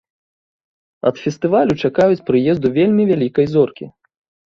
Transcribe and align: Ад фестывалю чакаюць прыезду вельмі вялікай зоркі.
Ад 1.09 1.19
фестывалю 1.25 1.73
чакаюць 1.89 2.23
прыезду 2.29 2.67
вельмі 2.79 3.03
вялікай 3.11 3.45
зоркі. 3.53 3.85